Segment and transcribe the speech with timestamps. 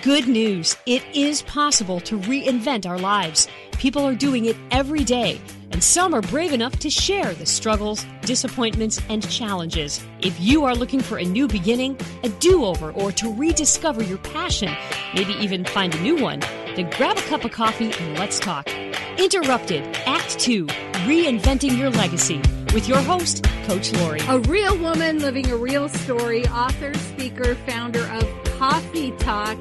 [0.03, 0.77] Good news.
[0.87, 3.49] It is possible to reinvent our lives.
[3.73, 8.07] People are doing it every day, and some are brave enough to share the struggles,
[8.23, 10.03] disappointments, and challenges.
[10.21, 14.19] If you are looking for a new beginning, a do over, or to rediscover your
[14.19, 14.75] passion,
[15.15, 16.41] maybe even find a new one,
[16.77, 18.69] then grab a cup of coffee and let's talk.
[19.19, 20.67] Interrupted, Act 2
[21.07, 22.41] Reinventing Your Legacy
[22.75, 24.21] with your host, Coach Laurie.
[24.29, 29.57] A real woman living a real story, author, speaker, founder of Coffee Talk,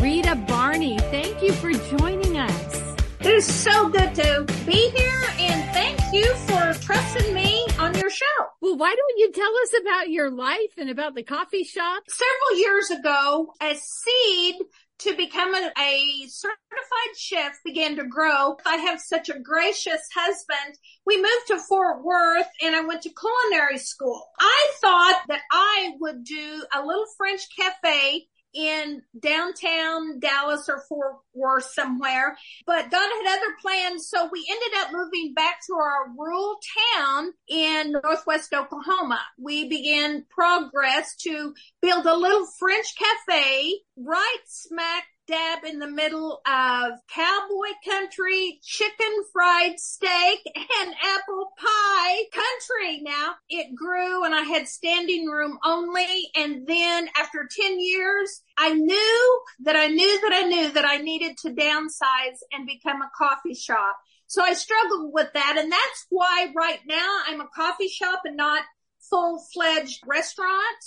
[0.00, 0.98] Rita Barney.
[0.98, 2.94] Thank you for joining us.
[3.20, 8.10] It is so good to be here and thank you for trusting me on your
[8.10, 8.24] show.
[8.60, 12.04] Well, why don't you tell us about your life and about the coffee shop?
[12.06, 14.56] Several years ago, a seed
[15.04, 18.56] to become a, a, certified chef began to grow.
[18.66, 20.78] I have such a gracious husband.
[21.06, 24.22] We moved to Fort Worth and I went to culinary school.
[24.40, 31.16] I thought that I would do a little French cafe in downtown Dallas or Fort
[31.34, 34.08] Worth somewhere, but God had other plans.
[34.08, 36.58] So we ended up moving back to our rural
[36.96, 39.20] town in Northwest Oklahoma.
[39.38, 46.40] We began progress to build a little French cafe right smack dab in the middle
[46.46, 53.00] of cowboy country, chicken fried steak, and apple pie country.
[53.02, 56.30] Now it grew and I had standing room only.
[56.36, 60.98] And then after 10 years, I knew that I knew that I knew that I
[60.98, 63.96] needed to downsize and become a coffee shop.
[64.26, 65.56] So I struggled with that.
[65.58, 68.62] And that's why right now I'm a coffee shop and not
[69.10, 70.84] full fledged restaurant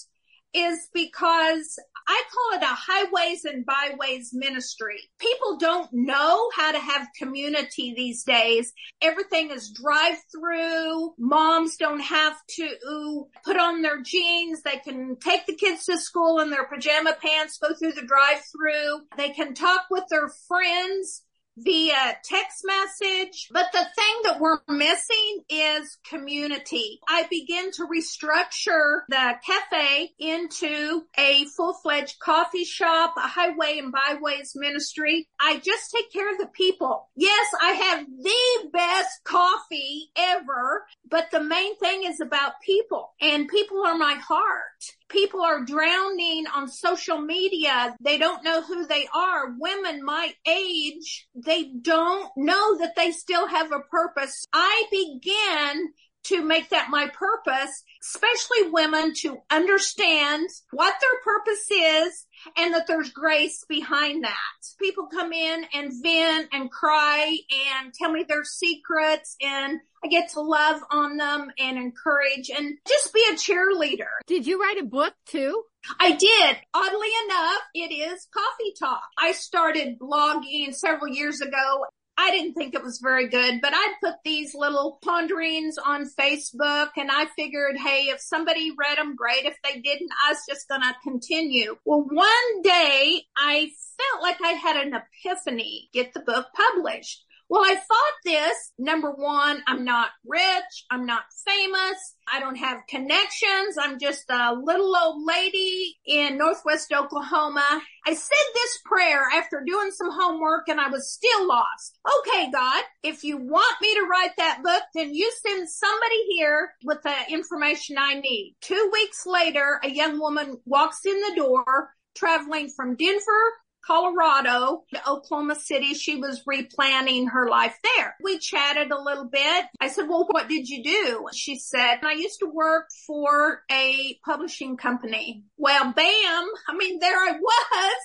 [0.54, 4.98] is because I call it a highways and byways ministry.
[5.20, 8.72] People don't know how to have community these days.
[9.02, 11.14] Everything is drive through.
[11.20, 14.62] Moms don't have to put on their jeans.
[14.62, 18.42] They can take the kids to school in their pajama pants, go through the drive
[18.52, 19.02] through.
[19.18, 21.24] They can talk with their friends
[21.58, 23.50] via text message.
[23.52, 27.00] But the thing that we're missing is community.
[27.10, 34.54] I begin to restructure the cafe into a full-fledged coffee shop, a highway and byways
[34.56, 35.28] ministry.
[35.40, 37.10] I just take care of the people.
[37.16, 43.48] Yes, I have the best coffee ever, but the main thing is about people and
[43.48, 47.96] people are my heart people are drowning on social media.
[48.02, 49.54] They don't know who they are.
[49.58, 54.46] Women my age, they don't know that they still have a purpose.
[54.54, 55.94] I began
[56.28, 62.26] to make that my purpose, especially women to understand what their purpose is
[62.58, 64.36] and that there's grace behind that.
[64.80, 67.38] People come in and vent and cry
[67.76, 72.78] and tell me their secrets and I get to love on them and encourage and
[72.88, 74.22] just be a cheerleader.
[74.28, 75.64] Did you write a book too?
[76.00, 76.58] I did.
[76.74, 79.04] Oddly enough, it is Coffee Talk.
[79.18, 81.86] I started blogging several years ago
[82.20, 86.90] I didn't think it was very good, but I put these little ponderings on Facebook
[86.98, 89.46] and I figured, hey, if somebody read them, great.
[89.46, 91.78] If they didn't, I was just going to continue.
[91.86, 97.24] Well, one day I felt like I had an epiphany, get the book published.
[97.50, 100.86] Well, I thought this, number one, I'm not rich.
[100.92, 102.16] I'm not famous.
[102.32, 103.78] I don't have connections.
[103.80, 107.82] I'm just a little old lady in Northwest Oklahoma.
[108.06, 111.98] I said this prayer after doing some homework and I was still lost.
[112.20, 116.72] Okay, God, if you want me to write that book, then you send somebody here
[116.84, 118.56] with the information I need.
[118.60, 123.54] Two weeks later, a young woman walks in the door traveling from Denver
[123.88, 125.94] Colorado Oklahoma City.
[125.94, 128.16] She was replanning her life there.
[128.22, 129.66] We chatted a little bit.
[129.80, 131.28] I said, well, what did you do?
[131.34, 135.44] She said, I used to work for a publishing company.
[135.56, 136.46] Well, bam.
[136.68, 137.98] I mean, there I was.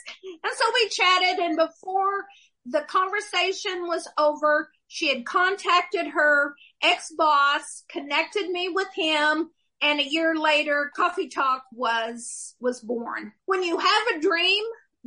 [0.44, 2.26] And so we chatted and before
[2.64, 9.50] the conversation was over, she had contacted her ex-boss, connected me with him,
[9.80, 13.32] and a year later, Coffee Talk was, was born.
[13.46, 14.62] When you have a dream,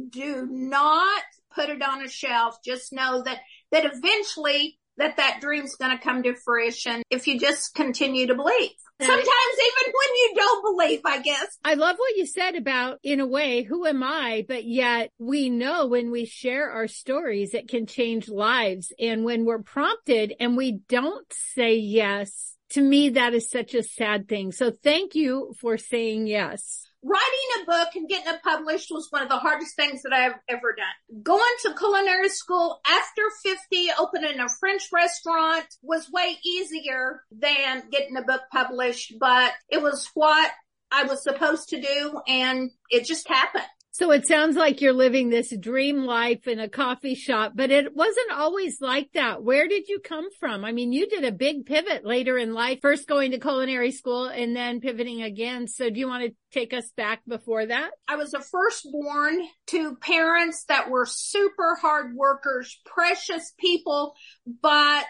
[0.10, 2.58] do not put it on a shelf.
[2.64, 3.40] Just know that
[3.72, 8.36] that eventually that that dream's going to come to fruition if you just continue to
[8.36, 8.72] believe.
[9.02, 11.58] Sometimes even when you don't believe, I guess.
[11.66, 14.46] I love what you said about, in a way, who am I?
[14.48, 18.94] But yet we know when we share our stories, it can change lives.
[18.98, 23.84] And when we're prompted and we don't say yes, to me, that is such a
[23.84, 24.54] sad thing.
[24.54, 29.22] So thank you for saying yes writing a book and getting it published was one
[29.22, 31.22] of the hardest things that I've ever done.
[31.24, 38.18] Going to culinary school after 50, opening a French restaurant was way easier than getting
[38.18, 40.52] a book published, but it was what
[40.92, 43.64] I was supposed to do and it just happened.
[43.98, 47.96] So it sounds like you're living this dream life in a coffee shop, but it
[47.96, 49.42] wasn't always like that.
[49.42, 50.66] Where did you come from?
[50.66, 54.26] I mean, you did a big pivot later in life, first going to culinary school
[54.26, 55.70] and then pivoting again.
[55.70, 57.92] So do you want to take us back before that?
[58.06, 64.14] I was a firstborn to parents that were super hard workers, precious people,
[64.62, 65.06] but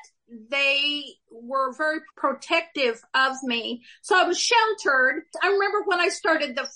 [0.52, 3.82] they were very protective of me.
[4.04, 5.24] So I was sheltered.
[5.42, 6.70] I remember when I started the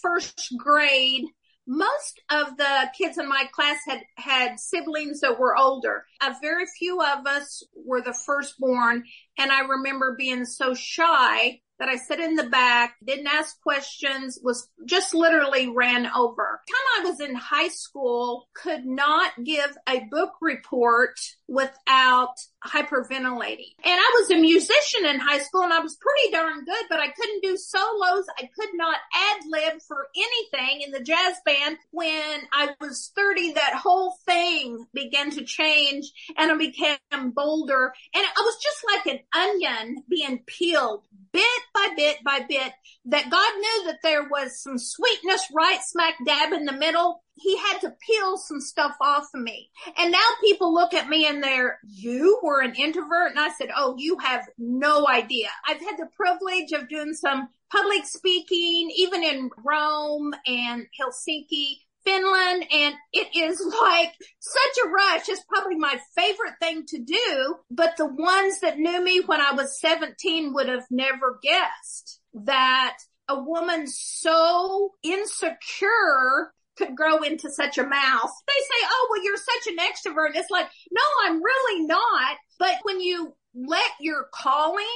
[0.00, 1.26] first grade,
[1.66, 6.06] most of the kids in my class had had siblings that were older.
[6.22, 9.04] A very few of us were the firstborn,
[9.38, 14.38] and I remember being so shy that I sat in the back, didn't ask questions,
[14.40, 16.60] was just literally ran over.
[16.68, 21.18] Time I was in high school, could not give a book report
[21.48, 22.36] without
[22.66, 23.74] hyperventilating.
[23.84, 27.00] And I was a musician in high school and I was pretty darn good, but
[27.00, 28.26] I couldn't do solos.
[28.38, 31.78] I could not ad lib for anything in the jazz band.
[31.90, 37.92] When I was 30, that whole thing began to change and I became bolder.
[38.14, 42.72] And I was just like an onion being peeled bit by bit by bit
[43.06, 47.22] that God knew that there was some sweetness right smack dab in the middle.
[47.42, 49.70] He had to peel some stuff off of me.
[49.98, 53.30] And now people look at me and they're, you were an introvert?
[53.30, 55.48] And I said, oh, you have no idea.
[55.66, 61.78] I've had the privilege of doing some public speaking, even in Rome and Helsinki.
[62.04, 65.28] Finland and it is like such a rush.
[65.28, 69.52] It's probably my favorite thing to do, but the ones that knew me when I
[69.52, 72.96] was 17 would have never guessed that
[73.28, 78.30] a woman so insecure could grow into such a mouth.
[78.46, 80.36] They say, oh, well, you're such an extrovert.
[80.36, 82.36] It's like, no, I'm really not.
[82.58, 84.86] But when you let your calling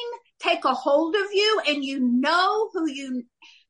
[0.41, 3.25] take a hold of you and you know who you,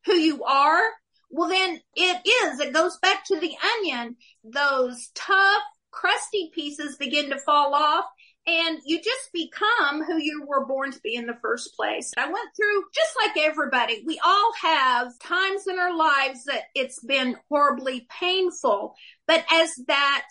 [0.05, 0.83] who you are,
[1.31, 2.61] well, then it is.
[2.61, 4.17] It goes back to the onion.
[4.45, 8.05] Those tough, crusty pieces begin to fall off
[8.47, 12.13] and you just become who you were born to be in the first place.
[12.17, 14.03] I went through just like everybody.
[14.07, 18.95] We all have times in our lives that it's been horribly painful,
[19.27, 20.27] but as that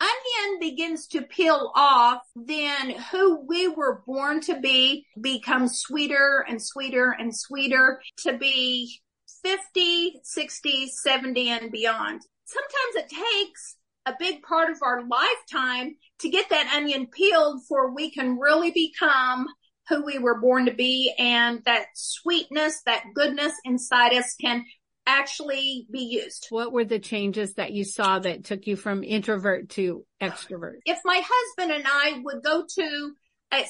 [0.00, 6.60] onion begins to peel off, then who we were born to be becomes sweeter and
[6.62, 9.00] sweeter and sweeter to be
[9.42, 12.22] 50, 60, 70 and beyond.
[12.46, 13.76] Sometimes it takes
[14.06, 18.70] a big part of our lifetime to get that onion peeled for we can really
[18.70, 19.46] become
[19.88, 24.64] who we were born to be and that sweetness, that goodness inside us can
[25.06, 26.46] actually be used.
[26.48, 30.76] What were the changes that you saw that took you from introvert to extrovert?
[30.86, 33.12] If my husband and I would go to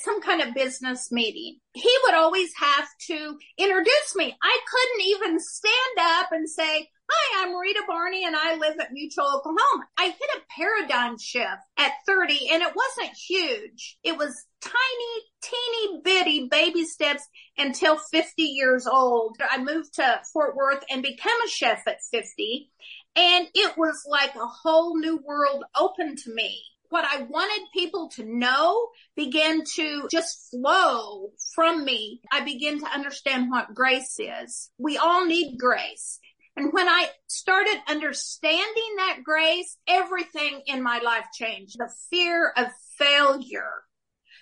[0.00, 4.34] some kind of business meeting, he would always have to introduce me.
[4.42, 8.92] I couldn't even stand up and say, Hi, I'm Rita Barney and I live at
[8.92, 9.86] Mutual, Oklahoma.
[9.98, 13.98] I hit a paradigm shift at 30 and it wasn't huge.
[14.02, 19.36] It was tiny, teeny bitty baby steps until 50 years old.
[19.50, 22.70] I moved to Fort Worth and became a chef at 50
[23.16, 28.08] and it was like a whole new world open to me what I wanted people
[28.10, 32.20] to know began to just flow from me.
[32.30, 34.70] I began to understand what grace is.
[34.78, 36.20] We all need grace.
[36.56, 41.76] And when I started understanding that grace, everything in my life changed.
[41.78, 43.82] The fear of failure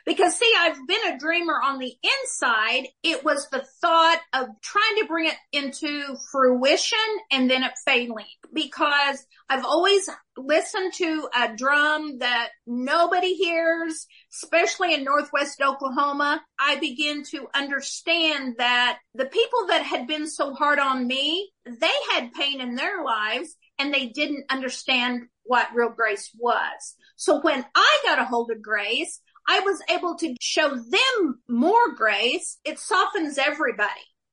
[0.06, 2.88] because see, I've been a dreamer on the inside.
[3.02, 6.98] It was the thought of trying to bring it into fruition
[7.30, 14.94] and then it failing because I've always listened to a drum that nobody hears, especially
[14.94, 16.42] in Northwest Oklahoma.
[16.58, 21.92] I begin to understand that the people that had been so hard on me, they
[22.12, 26.94] had pain in their lives and they didn't understand what real grace was.
[27.16, 31.94] So when I got a hold of grace, I was able to show them more
[31.96, 32.58] grace.
[32.64, 33.90] It softens everybody.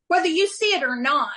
[0.07, 1.29] whether you see it or not.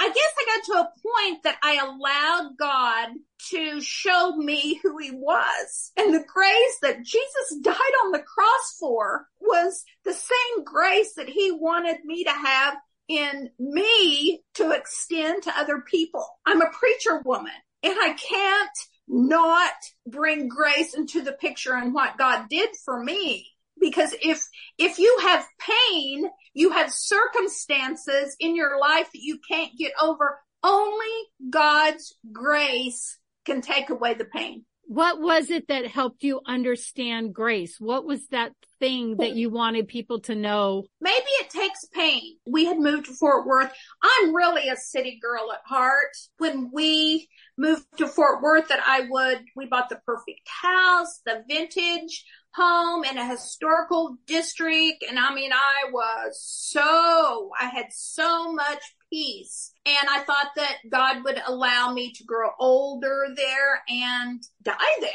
[0.00, 3.08] I guess I got to a point that I allowed God
[3.50, 5.92] to show me who he was.
[5.96, 7.74] And the grace that Jesus died
[8.04, 12.76] on the cross for was the same grace that he wanted me to have
[13.08, 16.24] in me to extend to other people.
[16.46, 17.52] I'm a preacher woman
[17.82, 18.70] and I can't
[19.08, 19.72] not
[20.06, 23.48] bring grace into the picture and what God did for me.
[23.80, 24.40] Because if,
[24.78, 30.38] if you have pain, you have circumstances in your life that you can't get over.
[30.62, 31.06] Only
[31.50, 34.64] God's grace can take away the pain.
[34.92, 37.80] What was it that helped you understand grace?
[37.80, 40.84] What was that thing that you wanted people to know?
[41.00, 42.36] Maybe it takes pain.
[42.46, 43.72] We had moved to Fort Worth.
[44.02, 46.14] I'm really a city girl at heart.
[46.36, 51.42] When we moved to Fort Worth that I would, we bought the perfect house, the
[51.48, 55.04] vintage home in a historical district.
[55.08, 58.82] And I mean, I was so, I had so much
[59.12, 59.72] peace.
[59.84, 65.10] And I thought that God would allow me to grow older there and die there.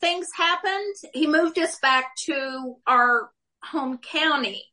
[0.00, 0.94] Things happened.
[1.14, 3.30] He moved us back to our
[3.64, 4.64] home county.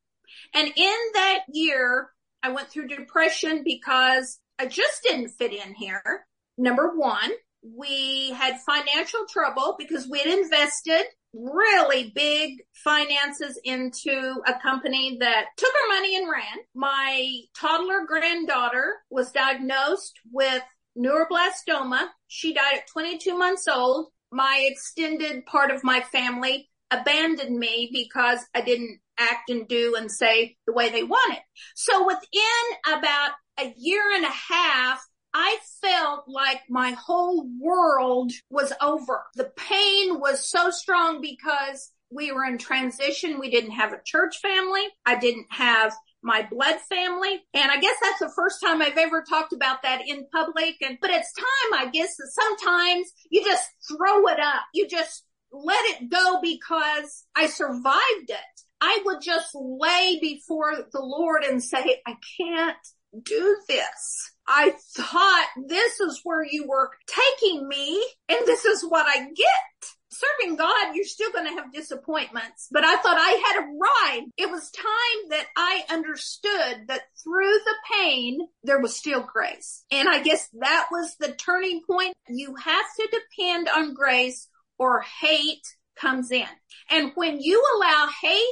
[0.54, 2.10] And in that year,
[2.44, 6.26] I went through depression because I just didn't fit in here.
[6.58, 7.32] Number one,
[7.64, 11.06] we had financial trouble because we had invested
[11.36, 16.64] really big finances into a company that took our money and ran.
[16.74, 20.64] My toddler granddaughter was diagnosed with
[20.98, 22.08] neuroblastoma.
[22.28, 24.08] She died at 22 months old.
[24.32, 30.12] My extended part of my family abandoned me because I didn't act and do and
[30.12, 31.42] say the way they wanted.
[31.76, 35.06] So within about a year and a half,
[35.38, 39.22] I felt like my whole world was over.
[39.36, 43.38] The pain was so strong because we were in transition.
[43.38, 44.84] We didn't have a church family.
[45.06, 47.44] I didn't have my blood family.
[47.54, 50.76] And I guess that's the first time I've ever talked about that in public.
[50.82, 54.64] And, but it's time, I guess, that sometimes you just throw it up.
[54.74, 58.62] You just let it go because I survived it.
[58.80, 62.78] I would just lay before the Lord and say, I can't
[63.22, 64.32] do this.
[64.48, 69.90] I thought this is where you were taking me and this is what I get.
[70.10, 74.32] Serving God, you're still going to have disappointments, but I thought I had arrived.
[74.38, 79.84] It was time that I understood that through the pain, there was still grace.
[79.92, 82.14] And I guess that was the turning point.
[82.30, 84.48] You have to depend on grace
[84.78, 86.48] or hate comes in.
[86.90, 88.46] And when you allow hate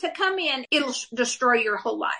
[0.00, 2.12] to come in, it'll destroy your whole life.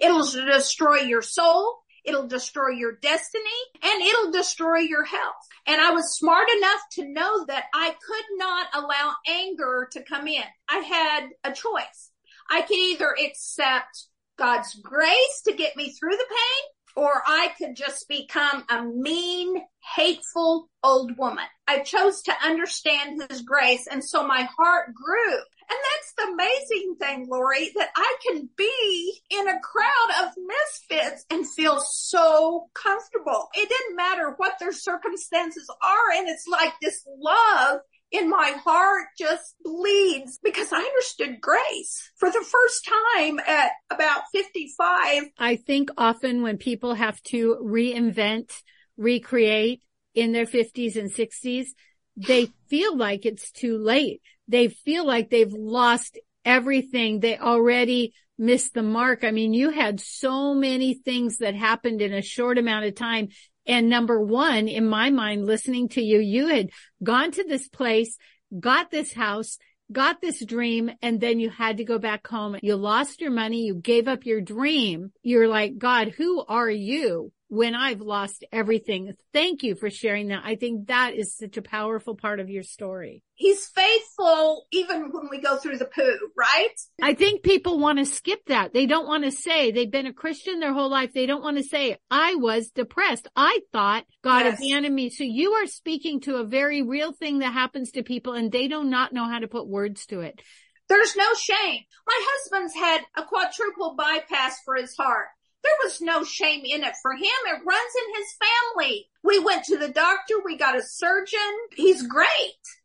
[0.00, 1.78] It'll destroy your soul.
[2.04, 3.44] It'll destroy your destiny
[3.82, 5.46] and it'll destroy your health.
[5.66, 10.26] And I was smart enough to know that I could not allow anger to come
[10.26, 10.44] in.
[10.68, 12.10] I had a choice.
[12.50, 17.76] I could either accept God's grace to get me through the pain or I could
[17.76, 19.62] just become a mean,
[19.94, 21.44] hateful old woman.
[21.66, 25.36] I chose to understand his grace and so my heart grew.
[25.70, 31.24] And that's the amazing thing, Laurie, that I can be in a crowd of misfits
[31.30, 33.48] and feel so comfortable.
[33.54, 36.18] It didn't matter what their circumstances are.
[36.18, 37.80] And it's like this love
[38.12, 44.22] in my heart just bleeds because I understood grace for the first time at about
[44.32, 45.24] 55.
[45.38, 48.52] I think often when people have to reinvent,
[48.96, 49.82] recreate
[50.14, 51.68] in their 50s and 60s,
[52.16, 54.20] they feel like it's too late.
[54.48, 57.20] They feel like they've lost everything.
[57.20, 59.22] They already missed the mark.
[59.22, 63.28] I mean, you had so many things that happened in a short amount of time.
[63.70, 66.70] And number one, in my mind, listening to you, you had
[67.04, 68.18] gone to this place,
[68.58, 69.58] got this house,
[69.92, 72.56] got this dream, and then you had to go back home.
[72.62, 73.62] You lost your money.
[73.62, 75.12] You gave up your dream.
[75.22, 77.30] You're like, God, who are you?
[77.50, 79.12] When I've lost everything.
[79.32, 80.42] Thank you for sharing that.
[80.44, 83.24] I think that is such a powerful part of your story.
[83.34, 86.70] He's faithful even when we go through the poo, right?
[87.02, 88.72] I think people want to skip that.
[88.72, 91.12] They don't want to say they've been a Christian their whole life.
[91.12, 93.26] They don't want to say, I was depressed.
[93.34, 94.60] I thought God yes.
[94.60, 95.10] abandoned me.
[95.10, 98.68] So you are speaking to a very real thing that happens to people and they
[98.68, 100.40] do not know how to put words to it.
[100.88, 101.80] There's no shame.
[102.06, 105.28] My husband's had a quadruple bypass for his heart.
[105.62, 107.22] There was no shame in it for him.
[107.46, 109.08] It runs in his family.
[109.22, 110.34] We went to the doctor.
[110.44, 111.38] We got a surgeon.
[111.74, 112.28] He's great.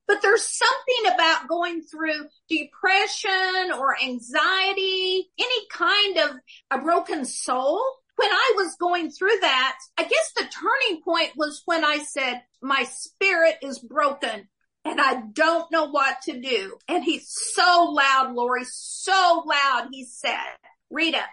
[0.07, 6.35] But there's something about going through depression or anxiety, any kind of
[6.71, 7.81] a broken soul.
[8.17, 12.43] When I was going through that, I guess the turning point was when I said,
[12.61, 14.47] my spirit is broken
[14.85, 16.77] and I don't know what to do.
[16.87, 19.87] And he's so loud, Laurie, so loud.
[19.91, 20.37] He said,
[20.89, 21.23] Rita,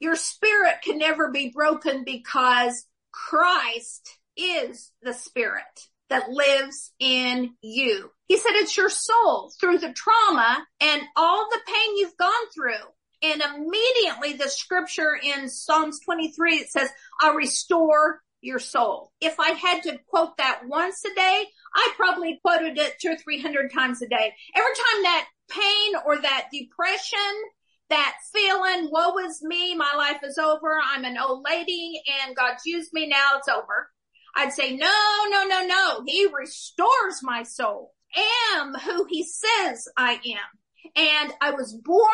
[0.00, 5.62] Your spirit can never be broken because Christ is the spirit
[6.08, 8.10] that lives in you.
[8.26, 12.72] He said it's your soul through the trauma and all the pain you've gone through.
[13.20, 16.88] And immediately the scripture in Psalms 23, it says,
[17.20, 19.12] I'll restore your soul.
[19.20, 23.16] If I had to quote that once a day, I probably quoted it two or
[23.16, 24.34] three hundred times a day.
[24.54, 27.18] Every time that pain or that depression,
[27.90, 32.66] that feeling, woe is me, my life is over, I'm an old lady and God's
[32.66, 33.90] used me now, it's over.
[34.36, 34.92] I'd say, no,
[35.30, 36.02] no, no, no.
[36.06, 37.94] He restores my soul.
[38.52, 40.94] Am who he says I am.
[40.94, 42.06] And I was born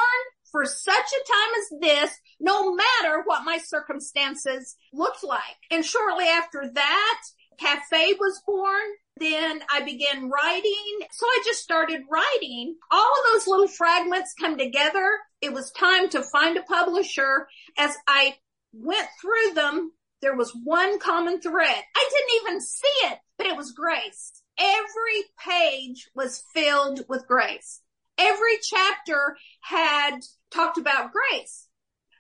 [0.51, 5.41] for such a time as this, no matter what my circumstances looked like.
[5.71, 7.21] And shortly after that,
[7.59, 8.83] Cafe was born.
[9.17, 10.99] Then I began writing.
[11.13, 12.77] So I just started writing.
[12.91, 15.19] All of those little fragments come together.
[15.41, 17.47] It was time to find a publisher.
[17.79, 18.37] As I
[18.73, 21.83] went through them, there was one common thread.
[21.97, 24.43] I didn't even see it, but it was grace.
[24.59, 27.81] Every page was filled with grace.
[28.17, 30.21] Every chapter had
[30.51, 31.69] talked about grace.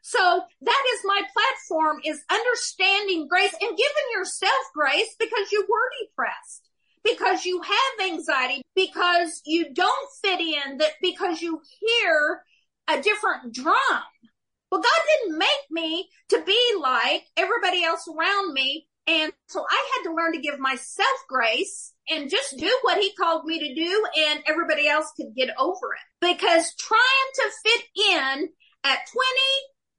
[0.06, 6.06] So that is my platform is understanding grace and giving yourself grace because you were
[6.06, 6.68] depressed,
[7.02, 12.42] because you have anxiety, because you don't fit in, that because you hear
[12.86, 14.02] a different drum.
[14.70, 18.86] Well, God didn't make me to be like everybody else around me.
[19.06, 23.14] And so I had to learn to give myself grace and just do what he
[23.14, 26.26] called me to do and everybody else could get over it.
[26.28, 27.00] Because trying
[27.36, 28.48] to fit in
[28.84, 29.24] at 20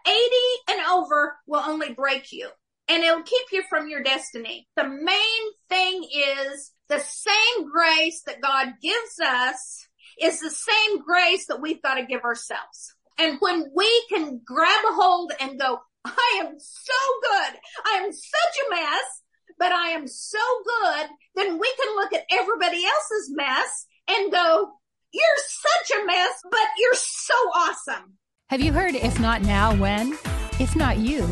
[0.70, 2.48] and over will only break you
[2.88, 4.68] and it'll keep you from your destiny.
[4.76, 9.88] The main thing is the same grace that God gives us
[10.20, 12.94] is the same grace that we've got to give ourselves.
[13.18, 17.58] And when we can grab a hold and go, I am so good.
[17.86, 19.22] I am such a mess,
[19.58, 21.08] but I am so good.
[21.34, 24.72] Then we can look at everybody else's mess and go,
[25.12, 28.18] you're such a mess, but you're so awesome.
[28.48, 30.12] Have you heard if not now, when?
[30.60, 31.28] If not you,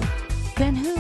[0.57, 0.96] then who?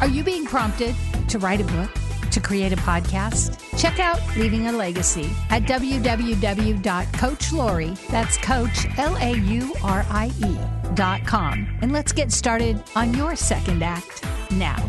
[0.00, 0.96] Are you being prompted
[1.28, 1.92] to write a book?
[2.32, 3.60] To create a podcast?
[3.78, 10.58] Check out Leaving a Legacy at www.coachlaurie, that's coach, L-A-U-R-I-E
[10.94, 11.78] dot com.
[11.82, 14.84] And let's get started on your second act now.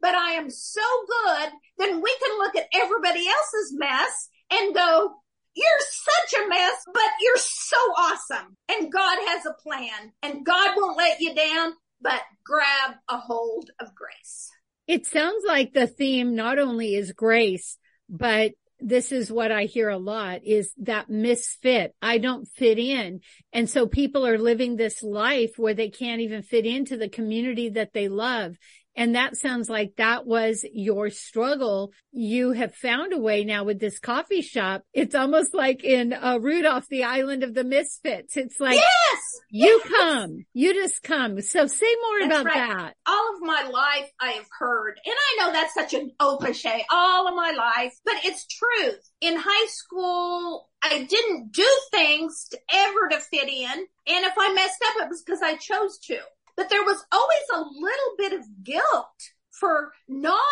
[0.00, 5.16] But I am so good, then we can look at everybody else's mess and go,
[5.58, 8.56] you're such a mess, but you're so awesome.
[8.70, 13.70] And God has a plan and God won't let you down, but grab a hold
[13.80, 14.50] of grace.
[14.86, 17.76] It sounds like the theme not only is grace,
[18.08, 21.94] but this is what I hear a lot is that misfit.
[22.00, 23.20] I don't fit in.
[23.52, 27.70] And so people are living this life where they can't even fit into the community
[27.70, 28.56] that they love.
[28.98, 31.92] And that sounds like that was your struggle.
[32.10, 34.82] You have found a way now with this coffee shop.
[34.92, 38.36] It's almost like in uh, Rudolph, the island of the misfits.
[38.36, 39.20] It's like, yes,
[39.52, 39.88] you yes.
[39.88, 41.40] come, you just come.
[41.42, 42.76] So say more that's about right.
[42.76, 42.94] that.
[43.06, 46.84] All of my life I have heard, and I know that's such an old cliche,
[46.90, 49.08] all of my life, but it's truth.
[49.20, 53.70] In high school, I didn't do things to ever to fit in.
[53.70, 56.18] And if I messed up, it was because I chose to
[56.58, 60.42] but there was always a little bit of guilt for not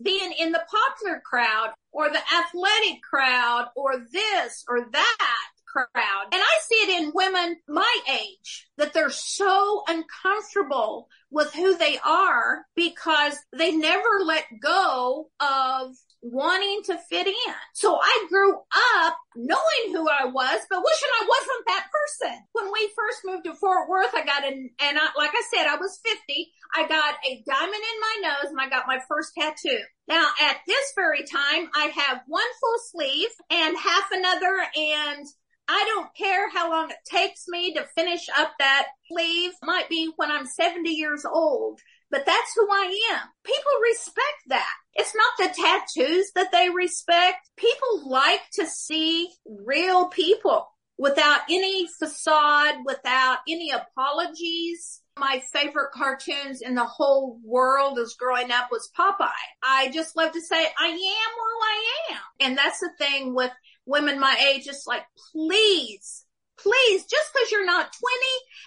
[0.00, 6.26] being in the popular crowd or the athletic crowd or this or that crowd.
[6.32, 11.98] And I see it in women my age that they're so uncomfortable with who they
[11.98, 15.96] are because they never let go of
[16.32, 17.54] wanting to fit in.
[17.74, 22.44] So I grew up knowing who I was, but wishing I wasn't that person.
[22.52, 25.66] When we first moved to Fort Worth, I got an, and I, like I said,
[25.66, 26.52] I was 50.
[26.74, 29.80] I got a diamond in my nose and I got my first tattoo.
[30.08, 35.26] Now at this very time, I have one full sleeve and half another and
[35.68, 39.52] I don't care how long it takes me to finish up that sleeve.
[39.62, 43.20] Might be when I'm 70 years old but that's who I am.
[43.44, 44.74] People respect that.
[44.94, 47.50] It's not the tattoos that they respect.
[47.56, 55.02] People like to see real people without any facade, without any apologies.
[55.18, 59.28] My favorite cartoons in the whole world as growing up was Popeye.
[59.62, 62.20] I just love to say, I am who I am.
[62.40, 63.52] And that's the thing with
[63.86, 64.66] women my age.
[64.66, 66.26] It's like, please
[66.58, 67.94] please, just because you're not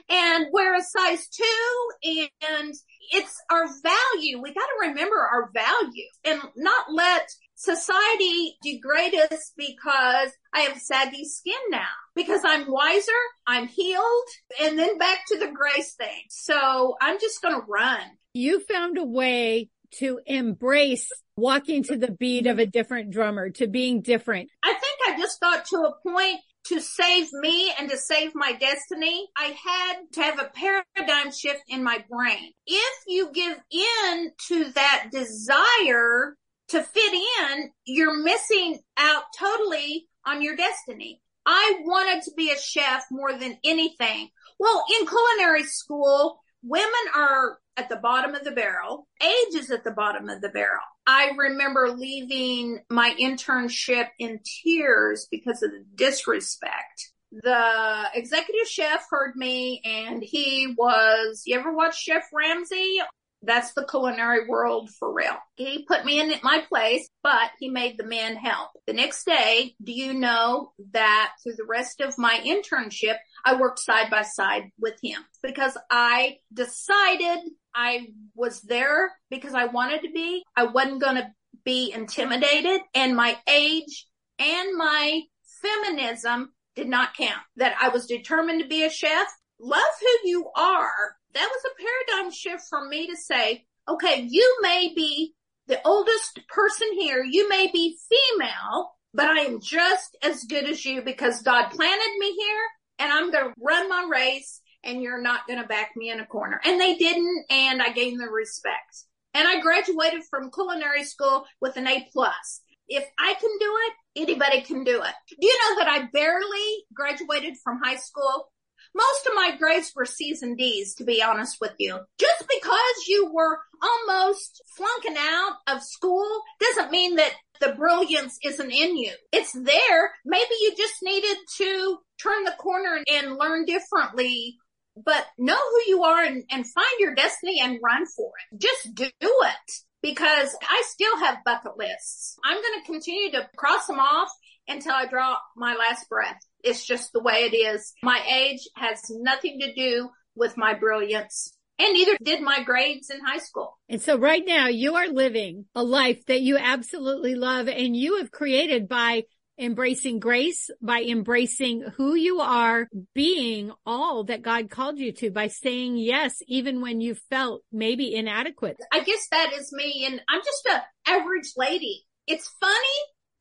[0.09, 2.73] 20 and wear a size two and
[3.11, 4.41] it's our value.
[4.41, 10.79] We got to remember our value and not let society degrade us because I have
[10.79, 13.11] saggy skin now because I'm wiser,
[13.45, 14.27] I'm healed,
[14.61, 16.21] and then back to the grace thing.
[16.29, 18.01] So I'm just going to run.
[18.33, 23.67] You found a way to embrace walking to the beat of a different drummer, to
[23.67, 24.49] being different.
[24.63, 28.53] I think I just got to a point to save me and to save my
[28.53, 32.51] destiny, I had to have a paradigm shift in my brain.
[32.67, 36.35] If you give in to that desire
[36.69, 41.21] to fit in, you're missing out totally on your destiny.
[41.45, 44.29] I wanted to be a chef more than anything.
[44.59, 49.07] Well, in culinary school, women are at the bottom of the barrel.
[49.23, 50.81] Age is at the bottom of the barrel.
[51.11, 57.13] I remember leaving my internship in tears because of the disrespect.
[57.31, 62.99] The executive chef heard me and he was, you ever watch Chef Ramsay
[63.41, 65.37] that's the culinary world for real.
[65.55, 68.71] He put me in at my place, but he made the men help.
[68.85, 73.79] The next day, do you know that through the rest of my internship, I worked
[73.79, 77.39] side by side with him because I decided
[77.75, 80.43] I was there because I wanted to be.
[80.55, 81.29] I wasn't going to
[81.65, 84.07] be intimidated and my age
[84.39, 85.21] and my
[85.61, 87.41] feminism did not count.
[87.57, 89.27] That I was determined to be a chef.
[89.59, 94.57] Love who you are that was a paradigm shift for me to say, okay, you
[94.61, 95.33] may be
[95.67, 97.23] the oldest person here.
[97.23, 102.17] You may be female, but I am just as good as you because God planted
[102.17, 102.65] me here
[102.99, 106.19] and I'm going to run my race and you're not going to back me in
[106.19, 106.59] a corner.
[106.63, 107.45] And they didn't.
[107.49, 112.61] And I gained the respect and I graduated from culinary school with an A plus.
[112.87, 115.13] If I can do it, anybody can do it.
[115.39, 118.47] Do you know that I barely graduated from high school
[118.95, 121.99] most of my grades were C's and D's, to be honest with you.
[122.19, 128.71] Just because you were almost flunking out of school doesn't mean that the brilliance isn't
[128.71, 129.11] in you.
[129.31, 130.11] It's there.
[130.25, 134.57] Maybe you just needed to turn the corner and learn differently
[135.03, 138.59] but know who you are and, and, find your destiny and run for it.
[138.59, 142.37] Just do it because I still have bucket lists.
[142.43, 144.29] I'm going to continue to cross them off
[144.67, 146.39] until I draw my last breath.
[146.63, 147.93] It's just the way it is.
[148.03, 151.53] My age has nothing to do with my brilliance.
[151.79, 153.77] And neither did my grades in high school.
[153.87, 158.17] And so right now you are living a life that you absolutely love and you
[158.17, 159.23] have created by
[159.59, 165.47] embracing grace, by embracing who you are, being all that God called you to, by
[165.47, 168.77] saying yes, even when you felt maybe inadequate.
[168.91, 170.05] I guess that is me.
[170.09, 172.05] And I'm just a average lady.
[172.25, 172.73] It's funny,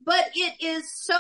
[0.05, 1.19] but it is so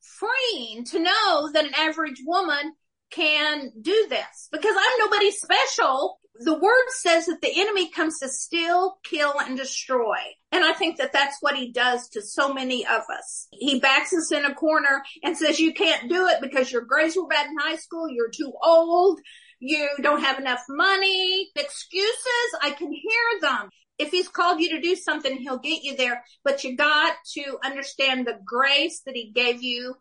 [0.00, 2.72] freeing to know that an average woman
[3.10, 6.18] can do this because I'm nobody special.
[6.40, 10.16] The word says that the enemy comes to steal, kill, and destroy.
[10.52, 13.48] And I think that that's what he does to so many of us.
[13.52, 17.16] He backs us in a corner and says, you can't do it because your grades
[17.16, 18.08] were bad in high school.
[18.08, 19.20] You're too old.
[19.60, 21.48] You don't have enough money.
[21.56, 25.96] Excuses, I can hear them if he's called you to do something, he'll get you
[25.96, 29.94] there, but you got to understand the grace that he gave you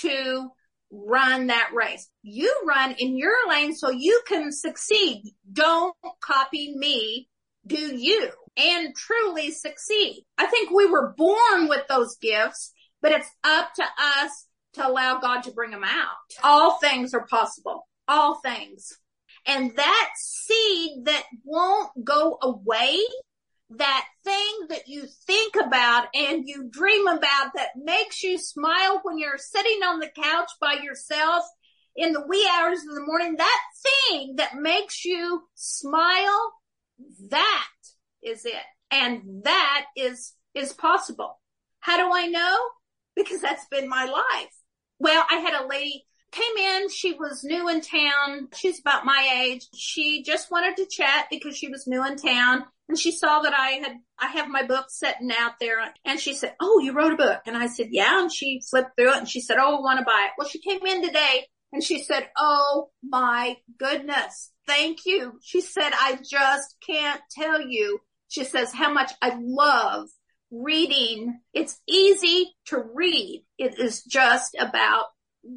[0.00, 0.50] to
[1.06, 2.08] run that race.
[2.22, 5.24] You run in your lane so you can succeed.
[5.52, 7.28] Don't copy me.
[7.66, 10.24] Do you and truly succeed.
[10.38, 15.18] I think we were born with those gifts, but it's up to us to allow
[15.18, 16.16] God to bring them out.
[16.42, 17.86] All things are possible.
[18.06, 18.92] All things.
[19.46, 22.98] And that seed that won't go away
[23.78, 29.18] that thing that you think about and you dream about that makes you smile when
[29.18, 31.44] you're sitting on the couch by yourself
[31.96, 36.52] in the wee hours of the morning, that thing that makes you smile,
[37.30, 37.68] that
[38.22, 38.54] is it.
[38.90, 41.40] And that is, is possible.
[41.80, 42.58] How do I know?
[43.14, 44.50] Because that's been my life.
[44.98, 46.04] Well, I had a lady
[46.34, 46.88] came in.
[46.90, 48.48] She was new in town.
[48.54, 49.66] She's about my age.
[49.74, 52.64] She just wanted to chat because she was new in town.
[52.88, 56.34] And she saw that I had, I have my book sitting out there and she
[56.34, 57.40] said, Oh, you wrote a book.
[57.46, 58.20] And I said, yeah.
[58.20, 60.32] And she flipped through it and she said, Oh, I want to buy it.
[60.36, 64.50] Well, she came in today and she said, Oh my goodness.
[64.66, 65.38] Thank you.
[65.42, 68.00] She said, I just can't tell you.
[68.28, 70.08] She says how much I love
[70.50, 71.40] reading.
[71.52, 73.44] It's easy to read.
[73.58, 75.06] It is just about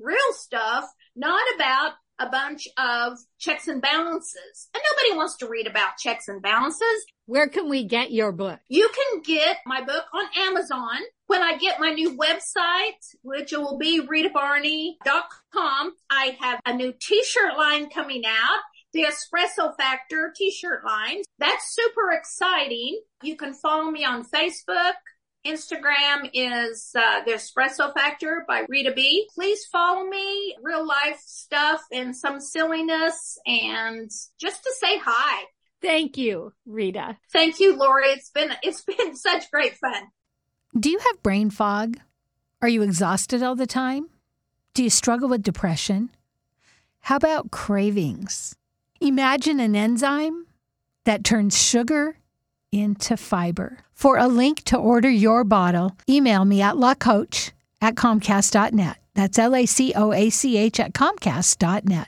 [0.02, 4.70] real stuff, not about a bunch of checks and balances.
[4.74, 7.06] And nobody wants to read about checks and balances.
[7.26, 8.60] Where can we get your book?
[8.70, 10.98] You can get my book on Amazon.
[11.28, 17.58] When I get my new website, which will be ritabarney.com, I have a new t-shirt
[17.58, 18.60] line coming out
[18.94, 21.22] the Espresso Factor t-shirt line.
[21.40, 23.00] That's super exciting.
[23.22, 24.94] You can follow me on Facebook,
[25.48, 29.30] Instagram is uh, the Espresso Factor by Rita B.
[29.34, 35.46] Please follow me, real life stuff and some silliness and just to say hi.
[35.82, 37.18] Thank you, Rita.
[37.32, 38.10] Thank you, Laurie.
[38.10, 40.08] It's been, it's been such great fun.
[40.78, 41.98] Do you have brain fog?
[42.62, 44.10] Are you exhausted all the time?
[44.74, 46.10] Do you struggle with depression?
[47.00, 48.56] How about cravings?
[49.00, 50.46] Imagine an enzyme
[51.06, 52.18] that turns sugar
[52.72, 53.78] into fiber.
[53.98, 57.50] For a link to order your bottle, email me at lacoach
[57.82, 58.98] at comcast.net.
[59.16, 62.08] That's L A C O A C H at comcast.net.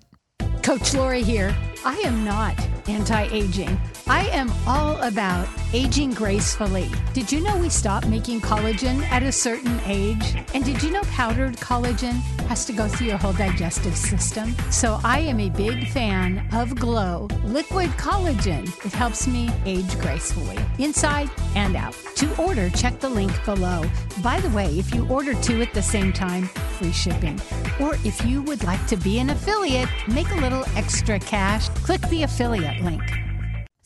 [0.62, 1.56] Coach Laurie here.
[1.85, 3.79] I am not anti aging.
[4.07, 6.89] I am all about aging gracefully.
[7.13, 10.35] Did you know we stop making collagen at a certain age?
[10.53, 12.15] And did you know powdered collagen
[12.47, 14.55] has to go through your whole digestive system?
[14.71, 18.67] So I am a big fan of Glow Liquid Collagen.
[18.85, 21.95] It helps me age gracefully, inside and out.
[22.15, 23.83] To order, check the link below.
[24.21, 26.45] By the way, if you order two at the same time,
[26.77, 27.39] free shipping.
[27.79, 32.01] Or if you would like to be an affiliate, make a little extra cash, click
[32.09, 33.01] the affiliate link.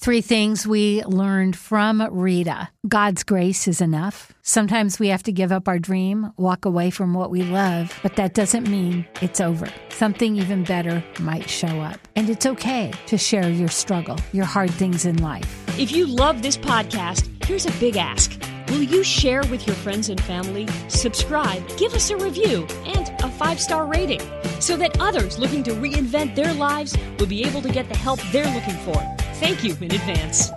[0.04, 2.70] Three things we learned from Rita.
[2.86, 4.34] God's grace is enough.
[4.42, 8.18] Sometimes we have to give up our dream, walk away from what we love, but
[8.18, 9.70] that doesn't mean it's over.
[9.88, 12.06] Something even better might show up.
[12.18, 15.64] And it's okay to share your struggle, your hard things in life.
[15.80, 18.38] If you love this podcast, here's a big ask.
[18.74, 23.30] Will you share with your friends and family, subscribe, give us a review, and a
[23.30, 24.20] five star rating
[24.60, 28.20] so that others looking to reinvent their lives will be able to get the help
[28.32, 28.96] they're looking for?
[29.36, 30.50] Thank you in advance.